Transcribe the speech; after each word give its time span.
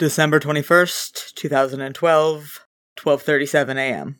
December 0.00 0.40
21st, 0.40 1.34
2012, 1.34 2.66
12:37 2.96 3.76
a.m. 3.76 4.18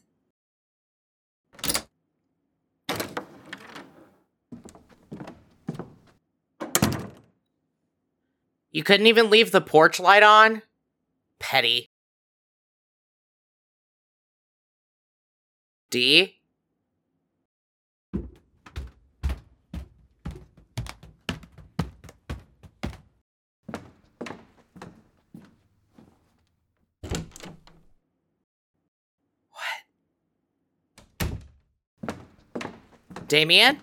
You 8.71 8.83
couldn't 8.83 9.07
even 9.07 9.31
leave 9.31 9.53
the 9.53 9.63
porch 9.63 9.99
light 9.99 10.23
on? 10.23 10.61
Petty. 11.39 11.89
D? 15.89 16.40
Damien? 33.31 33.81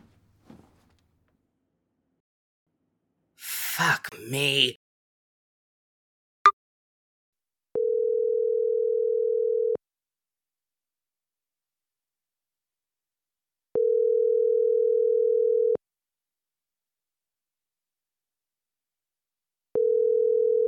Fuck 3.38 4.10
me. 4.30 4.78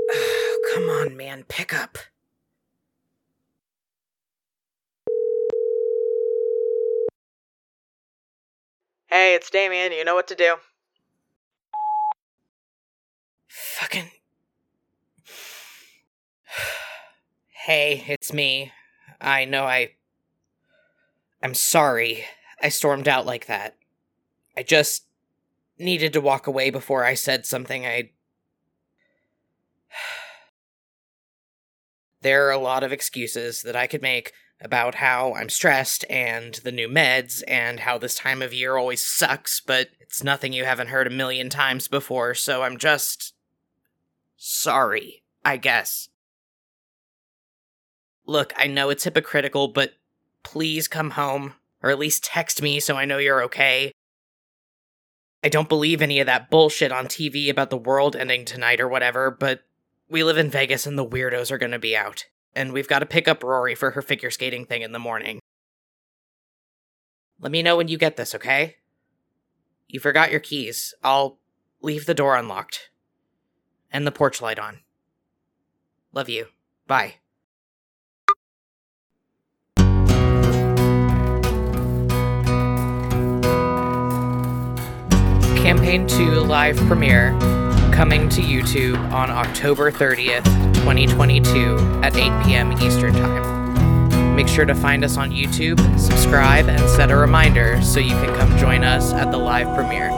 Come 0.73 0.89
on, 0.89 1.17
man, 1.17 1.43
pick 1.49 1.73
up. 1.73 1.97
Hey, 9.09 9.33
it's 9.33 9.49
Damien. 9.49 9.91
You 9.91 10.05
know 10.05 10.13
what 10.13 10.27
to 10.27 10.35
do. 10.35 10.57
Fucking. 13.47 14.11
Hey, 17.65 18.03
it's 18.07 18.33
me. 18.33 18.71
I 19.21 19.45
know 19.45 19.65
I. 19.65 19.91
I'm 21.43 21.53
sorry 21.53 22.23
I 22.63 22.69
stormed 22.69 23.07
out 23.07 23.27
like 23.27 23.45
that. 23.45 23.75
I 24.57 24.63
just 24.63 25.05
needed 25.77 26.11
to 26.13 26.21
walk 26.21 26.47
away 26.47 26.71
before 26.71 27.05
I 27.05 27.13
said 27.15 27.45
something 27.45 27.85
I. 27.85 28.11
There 32.21 32.47
are 32.47 32.51
a 32.51 32.57
lot 32.57 32.83
of 32.83 32.91
excuses 32.91 33.61
that 33.61 33.77
I 33.77 33.87
could 33.87 34.01
make 34.01 34.33
about 34.61 34.95
how 34.95 35.33
I'm 35.33 35.49
stressed 35.49 36.05
and 36.09 36.55
the 36.55 36.71
new 36.71 36.87
meds 36.89 37.43
and 37.47 37.79
how 37.81 37.97
this 37.97 38.15
time 38.15 38.41
of 38.41 38.53
year 38.53 38.75
always 38.77 39.03
sucks, 39.03 39.61
but 39.61 39.89
it's 39.99 40.23
nothing 40.23 40.53
you 40.53 40.65
haven't 40.65 40.89
heard 40.89 41.07
a 41.07 41.11
million 41.11 41.49
times 41.49 41.87
before, 41.87 42.33
so 42.35 42.63
I'm 42.63 42.77
just. 42.77 43.33
sorry, 44.35 45.23
I 45.43 45.57
guess. 45.57 46.09
Look, 48.25 48.53
I 48.57 48.67
know 48.67 48.89
it's 48.89 49.03
hypocritical, 49.03 49.69
but 49.69 49.93
please 50.43 50.87
come 50.87 51.11
home, 51.11 51.53
or 51.81 51.89
at 51.89 51.99
least 51.99 52.23
text 52.23 52.61
me 52.61 52.79
so 52.79 52.95
I 52.95 53.05
know 53.05 53.17
you're 53.17 53.43
okay. 53.43 53.91
I 55.43 55.49
don't 55.49 55.69
believe 55.69 56.01
any 56.01 56.19
of 56.19 56.25
that 56.27 56.49
bullshit 56.49 56.91
on 56.91 57.07
TV 57.07 57.49
about 57.49 57.69
the 57.69 57.77
world 57.77 58.15
ending 58.15 58.45
tonight 58.45 58.81
or 58.81 58.87
whatever, 58.87 59.31
but 59.31 59.61
we 60.09 60.23
live 60.23 60.37
in 60.37 60.49
Vegas 60.49 60.85
and 60.85 60.97
the 60.97 61.05
weirdos 61.05 61.51
are 61.51 61.57
gonna 61.57 61.79
be 61.79 61.95
out 61.95 62.25
and 62.55 62.73
we've 62.73 62.87
got 62.87 62.99
to 62.99 63.05
pick 63.05 63.27
up 63.27 63.43
Rory 63.43 63.75
for 63.75 63.91
her 63.91 64.01
figure 64.01 64.31
skating 64.31 64.65
thing 64.65 64.81
in 64.81 64.91
the 64.91 64.99
morning. 64.99 65.39
Let 67.39 67.51
me 67.51 67.63
know 67.63 67.77
when 67.77 67.87
you 67.87 67.97
get 67.97 68.17
this, 68.17 68.35
okay? 68.35 68.77
You 69.87 69.99
forgot 69.99 70.31
your 70.31 70.39
keys. 70.39 70.93
I'll 71.03 71.39
leave 71.81 72.05
the 72.05 72.13
door 72.13 72.35
unlocked. 72.35 72.89
And 73.91 74.05
the 74.05 74.11
porch 74.11 74.41
light 74.41 74.59
on. 74.59 74.79
Love 76.13 76.29
you. 76.29 76.47
Bye. 76.85 77.15
Campaign 85.55 86.07
2 86.07 86.41
live 86.41 86.77
premiere 86.87 87.37
coming 87.91 88.29
to 88.29 88.41
YouTube 88.41 88.97
on 89.11 89.29
October 89.29 89.91
30th, 89.91 90.43
2022 90.75 92.01
at 92.03 92.15
8 92.15 92.43
p.m. 92.43 92.71
Eastern 92.81 93.13
Time. 93.13 94.35
Make 94.35 94.47
sure 94.47 94.65
to 94.65 94.75
find 94.75 95.03
us 95.03 95.17
on 95.17 95.31
YouTube, 95.31 95.79
subscribe, 95.99 96.67
and 96.67 96.89
set 96.89 97.11
a 97.11 97.15
reminder 97.15 97.81
so 97.81 97.99
you 97.99 98.11
can 98.11 98.35
come 98.37 98.57
join 98.57 98.83
us 98.83 99.13
at 99.13 99.31
the 99.31 99.37
live 99.37 99.73
premiere. 99.75 100.09